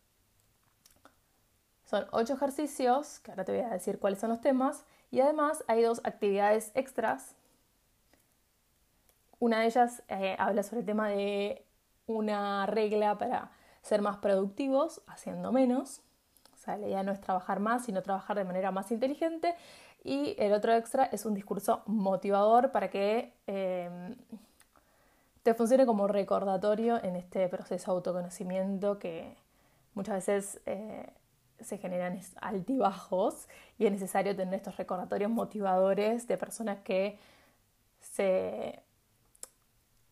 Son 1.85 2.05
ocho 2.11 2.35
ejercicios, 2.35 3.21
que 3.21 3.31
ahora 3.31 3.45
te 3.45 3.53
voy 3.53 3.61
a 3.61 3.71
decir 3.71 4.01
cuáles 4.01 4.19
son 4.19 4.31
los 4.31 4.41
temas, 4.41 4.85
y 5.13 5.21
además 5.21 5.63
hay 5.69 5.83
dos 5.83 6.01
actividades 6.03 6.73
extras. 6.75 7.37
Una 9.39 9.61
de 9.61 9.67
ellas 9.67 10.03
eh, 10.09 10.37
habla 10.39 10.63
sobre 10.63 10.81
el 10.81 10.87
tema 10.87 11.09
de 11.09 11.65
una 12.07 12.67
regla 12.67 13.19
para 13.19 13.51
ser 13.83 14.03
más 14.03 14.19
productivos 14.19 15.03
haciendo 15.07 15.53
menos. 15.53 16.03
O 16.55 16.57
sea, 16.57 16.77
la 16.77 16.87
idea 16.87 17.03
no 17.03 17.13
es 17.13 17.21
trabajar 17.21 17.61
más, 17.61 17.85
sino 17.85 18.03
trabajar 18.03 18.37
de 18.37 18.45
manera 18.45 18.71
más 18.71 18.91
inteligente. 18.91 19.55
Y 20.03 20.35
el 20.39 20.53
otro 20.53 20.73
extra 20.73 21.05
es 21.05 21.25
un 21.27 21.35
discurso 21.35 21.83
motivador 21.87 22.73
para 22.73 22.91
que 22.91 23.35
em, 23.47 24.15
te 25.43 25.55
funcione 25.55 25.87
como 25.87 26.07
recordatorio 26.09 27.03
en 27.03 27.17
este 27.17 27.49
proceso 27.49 27.93
de 27.93 27.97
autoconocimiento 27.97 28.99
que 28.99 29.37
muchas 29.95 30.27
veces 30.27 30.61
eh, 30.67 31.07
se 31.61 31.79
generan 31.79 32.21
altibajos 32.41 33.49
y 33.79 33.87
es 33.87 33.93
necesario 33.93 34.35
tener 34.37 34.55
estos 34.55 34.77
recordatorios 34.77 35.31
motivadores 35.31 36.27
de 36.27 36.37
personas 36.37 36.79
que 36.83 37.19
se, 38.01 38.83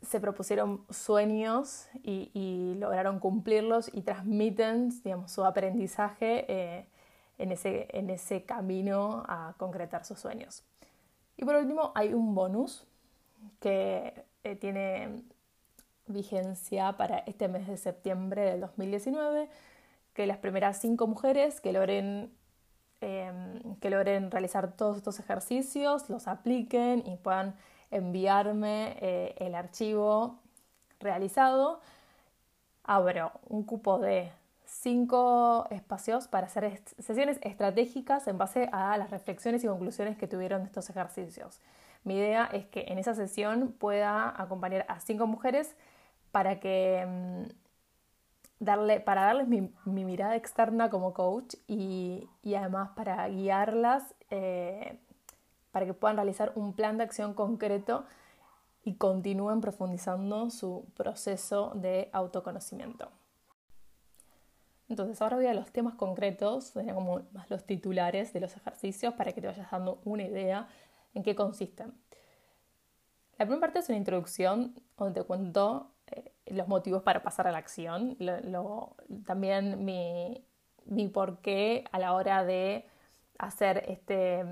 se 0.02 0.21
propusieron 0.21 0.85
sueños 0.90 1.88
y, 2.02 2.75
lograron 2.78 3.21
cumplirlos 3.21 3.90
y 3.92 4.02
transmiten 4.02 4.90
digamos, 5.02 5.30
su 5.30 5.44
aprendizaje 5.44 6.44
eh, 6.49 6.87
en, 7.38 7.52
ese, 7.52 7.87
en 7.90 8.11
ese 8.11 8.44
camino 8.44 9.25
a 9.28 9.54
concretar 9.56 10.04
sus 10.04 10.18
sueños. 10.18 10.64
Y 11.37 11.44
por 11.44 11.54
último 11.56 11.92
hay 11.94 12.12
un 12.12 12.35
bonus 12.35 12.87
que 13.61 14.25
eh, 14.44 14.56
tiene 14.56 15.23
vigencia 16.06 16.97
para 16.97 17.18
este 17.18 17.49
mes 17.49 17.66
de 17.68 17.76
septiembre 17.76 18.42
del 18.42 18.61
2019 18.61 19.49
que 20.14 20.26
las 20.26 20.38
primeras 20.38 20.78
cinco 20.80 21.06
mujeres 21.06 21.61
que 21.61 21.73
logren, 21.73 22.32
em, 23.00 23.76
que 23.76 23.90
logren 23.90 24.30
realizar 24.30 24.76
todos 24.76 24.99
estos 24.99 25.18
ejercicios 25.21 26.11
los 26.11 26.28
apliquen 26.28 27.02
y 27.06 27.16
puedan 27.16 27.54
enviarme 27.92 28.96
eh, 29.00 29.34
el 29.38 29.54
archivo 29.54 30.38
realizado. 31.00 31.80
Abro 32.84 33.32
un 33.49 33.62
cupo 33.62 33.99
de 33.99 34.32
cinco 34.64 35.66
espacios 35.70 36.28
para 36.28 36.46
hacer 36.46 36.82
sesiones 36.99 37.38
estratégicas 37.42 38.26
en 38.26 38.38
base 38.38 38.68
a 38.72 38.96
las 38.96 39.11
reflexiones 39.11 39.62
y 39.62 39.66
conclusiones 39.68 40.16
que 40.16 40.26
tuvieron 40.26 40.62
estos 40.62 40.88
ejercicios. 40.90 41.61
Mi 42.04 42.16
idea 42.16 42.49
es 42.52 42.66
que 42.66 42.87
en 42.88 42.99
esa 42.99 43.14
sesión 43.14 43.72
pueda 43.78 44.34
acompañar 44.40 44.84
a 44.88 44.99
cinco 45.00 45.26
mujeres 45.26 45.76
para 46.32 46.58
que 46.58 47.00
em, 47.00 47.49
darle, 48.58 49.00
para 49.00 49.22
darles 49.25 49.49
mi, 49.49 49.70
mirada 49.84 50.37
externa 50.37 50.90
como 50.90 51.12
coach 51.12 51.54
y, 51.68 52.28
además 52.44 52.90
para 52.96 53.28
guiarlas 53.28 54.14
eh, 54.30 54.99
para 55.73 55.87
que 55.87 55.95
puedan 55.95 56.17
realizar 56.17 56.52
un 56.55 56.75
plan 56.75 56.99
de 56.99 57.05
acción 57.05 57.35
concreto 57.35 58.05
y 58.85 58.95
continúen 58.97 59.61
profundizando 59.61 60.50
su 60.50 60.87
proceso 60.95 61.73
de 61.75 62.09
autoconocimiento. 62.12 63.11
Entonces, 64.88 65.23
ahora 65.23 65.37
voy 65.37 65.47
a 65.47 65.55
los 65.55 65.73
temas 65.73 65.95
concretos, 65.95 66.64
serían 66.64 66.95
como 66.95 67.23
más 67.33 67.50
los 67.50 67.64
titulares 67.64 68.33
de 68.33 68.41
los 68.41 68.57
ejercicios 68.57 69.14
para 69.14 69.33
que 69.33 69.41
te 69.41 69.47
vayas 69.47 69.71
dando 69.71 70.00
una 70.05 70.25
idea 70.25 70.69
en 71.14 71.23
qué 71.23 71.35
consisten. 71.35 71.95
La 73.38 73.47
primera 73.47 73.61
parte 73.61 73.79
es 73.79 73.88
una 73.88 73.99
introducción 73.99 74.75
donde 74.97 75.21
te 75.21 75.26
cuento 75.26 75.93
los 76.47 76.69
motivos 76.69 77.02
para 77.02 77.23
pasar 77.23 77.47
a 77.47 77.52
la 77.52 77.59
acción, 77.59 78.19
también 79.25 79.85
mi, 79.85 80.45
mi 80.85 81.09
porqué 81.09 81.85
a 81.91 81.99
la 81.99 82.12
hora 82.12 82.45
de 82.45 82.87
hacer 83.38 83.85
este, 83.88 84.45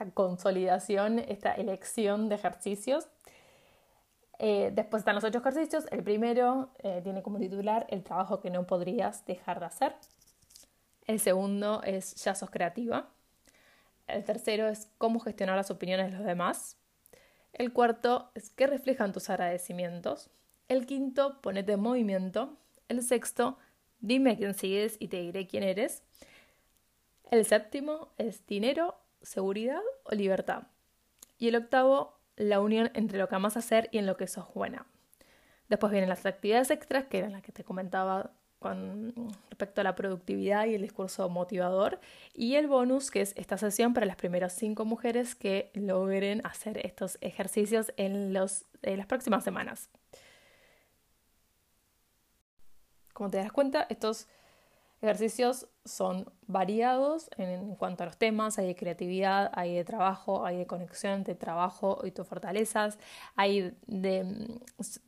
esta 0.00 0.14
consolidación, 0.14 1.18
esta 1.18 1.52
elección 1.52 2.28
de 2.28 2.36
ejercicios. 2.36 3.08
Eh, 4.38 4.70
después 4.72 5.02
están 5.02 5.14
los 5.14 5.24
ocho 5.24 5.38
ejercicios. 5.38 5.84
El 5.90 6.02
primero 6.02 6.70
eh, 6.78 7.00
tiene 7.02 7.22
como 7.22 7.38
titular 7.38 7.86
el 7.90 8.02
trabajo 8.02 8.40
que 8.40 8.50
no 8.50 8.66
podrías 8.66 9.24
dejar 9.26 9.60
de 9.60 9.66
hacer. 9.66 9.94
El 11.06 11.20
segundo 11.20 11.82
es 11.84 12.14
ya 12.16 12.34
sos 12.34 12.50
creativa. 12.50 13.10
El 14.06 14.24
tercero 14.24 14.68
es 14.68 14.88
cómo 14.96 15.20
gestionar 15.20 15.56
las 15.56 15.70
opiniones 15.70 16.10
de 16.10 16.18
los 16.18 16.26
demás. 16.26 16.78
El 17.52 17.72
cuarto 17.72 18.30
es 18.34 18.50
qué 18.50 18.66
reflejan 18.66 19.12
tus 19.12 19.28
agradecimientos. 19.28 20.30
El 20.68 20.86
quinto, 20.86 21.40
ponete 21.42 21.72
en 21.72 21.80
movimiento. 21.80 22.56
El 22.88 23.02
sexto, 23.02 23.58
dime 24.00 24.36
quién 24.36 24.54
sigues 24.54 24.96
y 24.98 25.08
te 25.08 25.20
diré 25.20 25.46
quién 25.46 25.62
eres. 25.62 26.02
El 27.30 27.44
séptimo 27.44 28.08
es 28.18 28.44
dinero, 28.46 28.99
seguridad 29.22 29.80
o 30.04 30.14
libertad. 30.14 30.64
Y 31.38 31.48
el 31.48 31.56
octavo, 31.56 32.18
la 32.36 32.60
unión 32.60 32.90
entre 32.94 33.18
lo 33.18 33.28
que 33.28 33.34
amas 33.34 33.56
hacer 33.56 33.88
y 33.92 33.98
en 33.98 34.06
lo 34.06 34.16
que 34.16 34.26
sos 34.26 34.52
buena. 34.54 34.86
Después 35.68 35.92
vienen 35.92 36.08
las 36.08 36.26
actividades 36.26 36.70
extras, 36.70 37.04
que 37.04 37.18
eran 37.18 37.32
las 37.32 37.42
que 37.42 37.52
te 37.52 37.64
comentaba 37.64 38.32
con 38.58 39.14
respecto 39.48 39.80
a 39.80 39.84
la 39.84 39.96
productividad 39.96 40.66
y 40.66 40.74
el 40.74 40.82
discurso 40.82 41.28
motivador. 41.28 41.98
Y 42.34 42.56
el 42.56 42.66
bonus, 42.66 43.10
que 43.10 43.22
es 43.22 43.32
esta 43.36 43.56
sesión 43.56 43.94
para 43.94 44.06
las 44.06 44.16
primeras 44.16 44.52
cinco 44.52 44.84
mujeres 44.84 45.34
que 45.34 45.70
logren 45.74 46.44
hacer 46.44 46.84
estos 46.84 47.18
ejercicios 47.20 47.92
en, 47.96 48.34
los, 48.34 48.66
en 48.82 48.98
las 48.98 49.06
próximas 49.06 49.44
semanas. 49.44 49.88
Como 53.12 53.30
te 53.30 53.38
das 53.38 53.52
cuenta, 53.52 53.86
estos 53.88 54.28
ejercicios 55.02 55.66
son 55.84 56.30
variados 56.46 57.30
en, 57.36 57.74
cuanto 57.76 58.02
a 58.02 58.06
los 58.06 58.16
temas, 58.16 58.58
hay 58.58 58.66
de 58.66 58.76
creatividad, 58.76 59.50
hay 59.54 59.74
de 59.74 59.84
trabajo, 59.84 60.44
hay 60.44 60.58
de 60.58 60.66
conexión 60.66 61.24
de 61.24 61.34
trabajo 61.34 62.00
y 62.04 62.10
tus 62.10 62.26
fortalezas, 62.26 62.98
hay 63.34 63.74
de, 63.86 64.60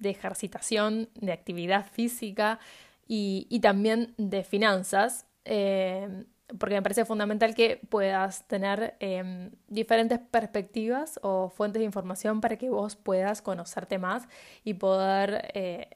ejercitación, 0.03 1.11
de 1.15 1.33
actividad 1.33 1.87
física 1.87 2.59
y, 3.07 3.61
también 3.61 4.15
de 4.17 4.43
finanzas, 4.45 5.27
eh, 5.45 6.25
porque 6.59 6.75
me 6.75 6.83
parece 6.83 7.05
fundamental 7.05 7.55
que 7.55 7.81
puedas 7.89 8.47
tener 8.47 8.97
em, 9.01 9.51
diferentes 9.69 10.19
perspectivas 10.19 11.19
o 11.23 11.51
fuentes 11.51 11.81
de 11.81 11.85
información 11.85 12.41
para 12.41 12.57
que 12.57 12.71
vos 12.71 12.97
puedas 12.97 13.43
conocerte 13.43 13.99
más 13.99 14.29
y 14.65 14.75
poder 14.75 15.51
eh, 15.55 15.91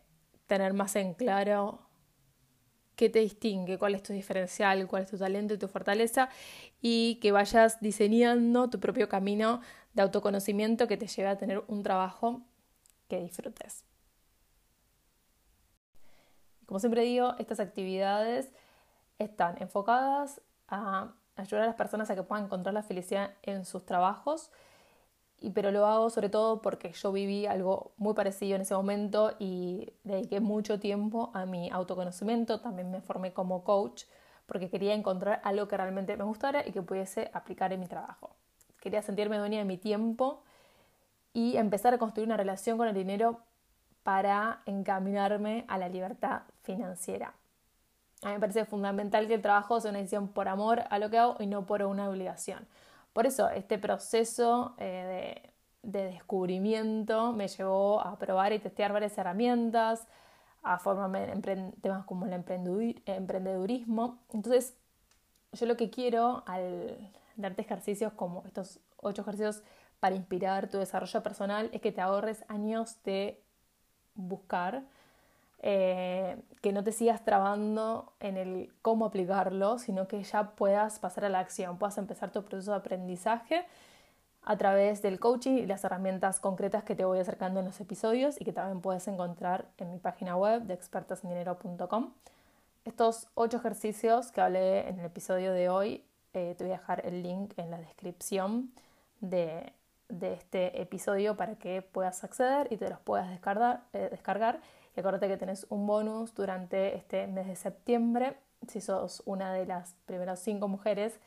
tener 0.46 0.72
más 0.72 0.96
en 0.96 1.14
claro 1.14 1.85
qué 2.96 3.10
te 3.10 3.20
distingue, 3.20 3.78
cuál 3.78 3.94
es 3.94 4.02
tu 4.02 4.12
diferencial, 4.12 4.86
cuál 4.88 5.02
es 5.02 5.10
tu 5.10 5.18
talento 5.18 5.54
y 5.54 5.58
tu 5.58 5.68
fortaleza 5.68 6.28
y 6.80 7.16
que 7.16 7.30
vayas 7.30 7.80
diseñando 7.80 8.68
tu 8.70 8.80
propio 8.80 9.08
camino 9.08 9.60
de 9.92 10.02
autoconocimiento 10.02 10.88
que 10.88 10.96
te 10.96 11.06
lleve 11.06 11.28
a 11.28 11.38
tener 11.38 11.62
un 11.68 11.82
trabajo 11.82 12.42
que 13.08 13.20
disfrutes. 13.20 13.84
Como 16.66 16.80
siempre 16.80 17.02
digo, 17.02 17.34
estas 17.38 17.60
actividades 17.60 18.50
están 19.18 19.60
enfocadas 19.60 20.40
a 20.68 21.14
ayudar 21.36 21.64
a 21.64 21.66
las 21.66 21.76
personas 21.76 22.10
a 22.10 22.14
que 22.14 22.22
puedan 22.22 22.46
encontrar 22.46 22.74
la 22.74 22.82
felicidad 22.82 23.34
en 23.42 23.64
sus 23.64 23.84
trabajos 23.86 24.50
y, 25.40 25.50
pero 25.50 25.70
lo 25.70 25.86
hago 25.86 26.10
sobre 26.10 26.28
todo 26.28 26.62
porque 26.62 26.92
yo 26.92 27.12
viví 27.12 27.46
algo 27.46 27.92
muy 27.96 28.14
parecido 28.14 28.56
en 28.56 28.62
ese 28.62 28.74
momento 28.74 29.34
y 29.38 29.92
dediqué 30.04 30.40
mucho 30.40 30.80
tiempo 30.80 31.30
a 31.34 31.46
mi 31.46 31.70
autoconocimiento, 31.70 32.60
también 32.60 32.90
me 32.90 33.00
formé 33.00 33.32
como 33.32 33.64
coach 33.64 34.04
porque 34.46 34.70
quería 34.70 34.94
encontrar 34.94 35.40
algo 35.44 35.68
que 35.68 35.76
realmente 35.76 36.16
me 36.16 36.24
gustara 36.24 36.66
y 36.66 36.72
que 36.72 36.82
pudiese 36.82 37.30
aplicar 37.34 37.72
en 37.72 37.80
mi 37.80 37.86
trabajo. 37.86 38.36
Quería 38.80 39.02
sentirme 39.02 39.38
dueña 39.38 39.58
de 39.58 39.64
mi 39.64 39.76
tiempo 39.76 40.44
y 41.32 41.56
empezar 41.56 41.92
a 41.92 41.98
construir 41.98 42.28
una 42.28 42.36
relación 42.36 42.78
con 42.78 42.88
el 42.88 42.94
dinero 42.94 43.40
para 44.02 44.62
encaminarme 44.66 45.64
a 45.68 45.78
la 45.78 45.88
libertad 45.88 46.42
financiera. 46.62 47.34
A 48.22 48.28
mí 48.28 48.34
me 48.34 48.40
parece 48.40 48.64
fundamental 48.64 49.26
que 49.26 49.34
el 49.34 49.42
trabajo 49.42 49.80
sea 49.80 49.90
una 49.90 49.98
decisión 49.98 50.28
por 50.28 50.48
amor 50.48 50.84
a 50.88 50.98
lo 50.98 51.10
que 51.10 51.18
hago 51.18 51.36
y 51.40 51.46
no 51.46 51.66
por 51.66 51.82
una 51.82 52.08
obligación. 52.08 52.66
Por 53.16 53.26
eso 53.26 53.48
este 53.48 53.78
proceso 53.78 54.74
eh, 54.76 55.50
de, 55.82 56.04
descubrimiento 56.04 57.32
me 57.32 57.48
llevó 57.48 57.98
a 58.02 58.18
probar 58.18 58.52
y 58.52 58.58
testear 58.58 58.92
varias 58.92 59.16
herramientas, 59.16 60.06
a 60.62 60.78
formarme 60.78 61.32
en 61.32 61.72
temas 61.80 62.04
como 62.04 62.26
el 62.26 62.34
emprendedurismo. 62.34 64.18
Entonces, 64.34 64.76
yo 65.52 65.64
lo 65.64 65.78
que 65.78 65.88
quiero 65.88 66.42
al 66.44 67.10
darte 67.36 67.62
ejercicios 67.62 68.12
como 68.12 68.44
estos 68.44 68.80
ocho 68.98 69.22
ejercicios 69.22 69.62
para 69.98 70.14
inspirar 70.14 70.68
tu 70.68 70.76
desarrollo 70.76 71.22
personal 71.22 71.70
es 71.72 71.80
que 71.80 71.92
te 71.92 72.02
ahorres 72.02 72.44
años 72.48 73.02
de 73.02 73.42
buscar, 74.14 74.84
eh, 75.68 76.36
que 76.62 76.72
no 76.72 76.84
te 76.84 76.92
sigas 76.92 77.24
trabando 77.24 78.12
en 78.20 78.36
el 78.36 78.72
cómo 78.82 79.04
aplicarlo, 79.04 79.80
sino 79.80 80.06
que 80.06 80.22
ya 80.22 80.52
puedas 80.52 81.00
pasar 81.00 81.24
a 81.24 81.28
la 81.28 81.40
acción, 81.40 81.76
puedas 81.76 81.98
empezar 81.98 82.30
tu 82.30 82.44
proceso 82.44 82.70
de 82.70 82.76
aprendizaje 82.76 83.66
a 84.42 84.56
través 84.56 85.02
del 85.02 85.18
coaching 85.18 85.54
y 85.54 85.66
las 85.66 85.82
herramientas 85.82 86.38
concretas 86.38 86.84
que 86.84 86.94
te 86.94 87.04
voy 87.04 87.18
acercando 87.18 87.58
en 87.58 87.66
los 87.66 87.80
episodios 87.80 88.40
y 88.40 88.44
que 88.44 88.52
también 88.52 88.80
puedes 88.80 89.08
encontrar 89.08 89.66
en 89.78 89.90
mi 89.90 89.98
página 89.98 90.36
web 90.36 90.62
de 90.62 90.74
expertasendinero.com. 90.74 92.12
Estos 92.84 93.26
ocho 93.34 93.56
ejercicios 93.56 94.30
que 94.30 94.40
hablé 94.40 94.88
en 94.88 95.00
el 95.00 95.06
episodio 95.06 95.52
de 95.52 95.68
hoy, 95.68 96.04
eh, 96.32 96.54
te 96.56 96.62
voy 96.62 96.74
a 96.74 96.76
dejar 96.76 97.04
el 97.04 97.24
link 97.24 97.54
en 97.56 97.72
la 97.72 97.78
descripción 97.78 98.70
de, 99.20 99.72
este 100.08 100.80
episodio 100.80 101.36
para 101.36 101.56
que 101.56 101.82
puedas 101.82 102.22
acceder 102.22 102.68
y 102.70 102.76
te 102.76 102.88
los 102.88 103.00
puedas. 103.00 103.28
Eh, 103.92 104.08
descargar. 104.12 104.60
Y 104.96 105.00
acuérdate 105.00 105.28
que 105.28 105.36
tenés 105.36 105.66
un 105.68 105.86
bonus 105.86 106.34
durante 106.34 106.96
este 106.96 107.26
mes 107.26 107.46
de 107.46 107.56
septiembre 107.56 108.38
si 108.66 108.80
sos 108.80 109.22
una 109.26 109.52
de 109.52 109.66
las 109.66 109.94
primeras 110.06 110.40
cinco 110.40 110.68
mujeres 110.68 111.20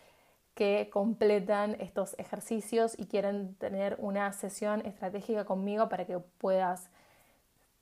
que 0.56 0.90
completan 0.92 1.78
estos 1.80 2.18
ejercicios 2.20 2.98
y 2.98 3.06
quieren 3.06 3.56
tener 3.56 3.96
una 4.00 4.34
sesión 4.34 4.86
estratégica 4.86 5.46
conmigo 5.46 5.88
para 5.88 6.06
que 6.06 6.20
puedas 6.20 6.90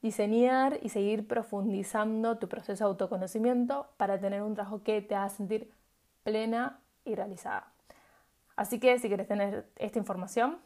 diseñar 0.01 0.77
y 0.83 0.89
seguir 0.89 1.27
profundizando 1.27 2.37
tu 2.37 2.47
proceso 2.47 2.83
de 2.83 2.89
autoconocimiento 2.89 3.87
para 3.97 4.19
tener 4.19 4.43
un 4.43 4.53
trabajo 4.53 4.83
que 4.83 5.01
te 5.01 5.15
haga 5.15 5.29
sentir 5.29 5.71
plena 6.23 6.79
y 7.03 7.15
realizada. 7.15 7.71
Así 8.55 8.79
que 8.79 8.99
si 8.99 9.07
quieres 9.07 9.27
tener 9.27 9.67
esta 9.77 9.97
información, 9.97 10.59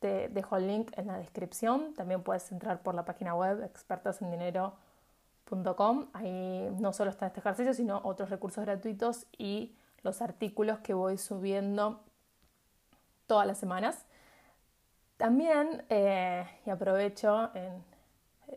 te 0.00 0.28
dejo 0.28 0.56
el 0.56 0.66
link 0.66 0.90
en 0.96 1.06
la 1.06 1.18
descripción. 1.18 1.94
También 1.94 2.22
puedes 2.22 2.50
entrar 2.50 2.82
por 2.82 2.94
la 2.94 3.04
página 3.04 3.34
web 3.34 3.62
expertasendinero.com. 3.62 6.08
Ahí 6.12 6.68
no 6.78 6.92
solo 6.92 7.10
está 7.10 7.26
este 7.26 7.40
ejercicio, 7.40 7.74
sino 7.74 8.00
otros 8.02 8.30
recursos 8.30 8.64
gratuitos 8.64 9.26
y 9.38 9.76
los 10.02 10.22
artículos 10.22 10.78
que 10.78 10.94
voy 10.94 11.18
subiendo 11.18 12.00
todas 13.26 13.46
las 13.46 13.58
semanas. 13.58 14.06
También, 15.18 15.84
eh, 15.90 16.46
y 16.64 16.70
aprovecho 16.70 17.50
en 17.54 17.84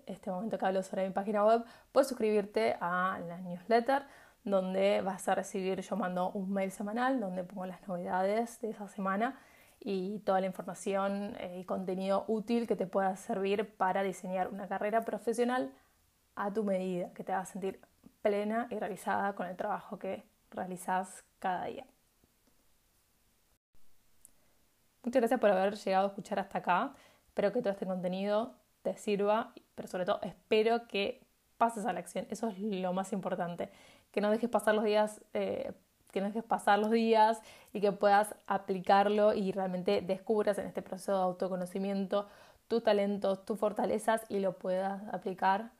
este 0.05 0.31
momento 0.31 0.57
que 0.57 0.65
hablo 0.65 0.81
sobre 0.81 1.05
mi 1.05 1.13
página 1.13 1.45
web, 1.45 1.65
puedes 1.91 2.07
suscribirte 2.07 2.77
a 2.79 3.19
la 3.27 3.37
newsletter 3.39 4.03
donde 4.45 5.01
vas 5.01 5.27
a 5.27 5.35
recibir, 5.35 5.81
yo 5.81 5.97
mando 5.97 6.31
un 6.31 6.51
mail 6.51 6.71
semanal 6.71 7.19
donde 7.19 7.43
pongo 7.43 7.65
las 7.65 7.85
novedades 7.87 8.61
de 8.61 8.69
esa 8.71 8.87
semana 8.87 9.37
y 9.85 10.19
toda 10.19 10.39
la 10.39 10.47
información 10.47 11.35
eh, 11.39 11.59
y 11.59 11.65
contenido 11.65 12.23
útil 12.27 12.67
que 12.67 12.75
te 12.77 12.87
pueda 12.87 13.15
servir 13.17 13.75
para 13.75 14.01
diseñar 14.01 14.47
una 14.47 14.67
carrera 14.67 15.01
profesional 15.01 15.73
a 16.35 16.51
tu 16.53 16.63
medida, 16.63 17.13
que 17.13 17.23
te 17.23 17.33
haga 17.33 17.45
sentir 17.45 17.81
plena 18.21 18.67
y 18.71 18.79
realizada 18.79 19.35
con 19.35 19.47
el 19.47 19.57
trabajo 19.57 19.99
que 19.99 20.23
realizas 20.51 21.23
cada 21.39 21.65
día. 21.65 21.85
Muchas 25.03 25.19
gracias 25.19 25.39
por 25.39 25.49
haber 25.49 25.75
llegado 25.75 26.05
a 26.05 26.09
escuchar 26.09 26.39
hasta 26.39 26.59
acá. 26.59 26.93
Espero 27.27 27.51
que 27.51 27.61
todo 27.61 27.73
este 27.73 27.85
contenido 27.85 28.55
te 28.83 28.95
sirva, 28.95 29.53
pero 29.75 29.89
sobre 29.89 30.05
todo 30.05 30.19
espero 30.21 30.87
que 30.87 31.25
pases 31.57 31.85
a 31.85 31.91
la 31.91 31.99
acción. 31.99 32.25
Eso 32.29 32.47
es 32.47 32.59
lo 32.59 32.93
más 32.93 33.11
importante. 33.11 33.69
Que 34.11 34.21
no 34.21 34.31
dejes 34.31 34.49
pasar 34.49 34.75
los 34.75 34.85
días, 34.85 35.21
eh, 35.33 35.73
que 36.13 36.21
no 36.21 36.27
dejes 36.27 36.43
pasar 36.43 36.79
los 36.79 36.91
días 36.91 37.41
y 37.73 37.81
que 37.81 37.91
puedas 37.91 38.35
aplicarlo 38.47 39.33
y 39.33 39.51
realmente 39.51 40.01
descubras 40.01 40.59
en 40.59 40.67
este 40.67 40.81
proceso 40.81 41.11
de 41.11 41.23
autoconocimiento 41.23 42.27
tus 42.67 42.83
talentos, 42.83 43.43
tus 43.43 43.59
fortalezas 43.59 44.21
y 44.29 44.39
lo 44.39 44.57
puedas 44.57 45.01
aplicar 45.11 45.71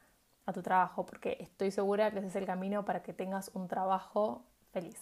a 0.46 0.52
tu 0.52 0.62
trabajo, 0.62 1.06
porque 1.06 1.38
estoy 1.40 1.72
segura 1.72 2.12
que 2.12 2.20
ese 2.20 2.28
es 2.28 2.36
el 2.36 2.46
camino 2.46 2.84
para 2.84 3.04
que 3.04 3.14
tengas 3.14 3.52
un 3.54 3.68
trabajo 3.68 4.44
feliz. 4.72 5.00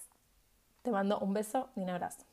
Te 0.84 0.92
mando 0.92 1.18
un 1.20 1.34
beso 1.34 1.70
y 1.76 1.82
un 1.82 1.90
abrazo. 1.90 2.31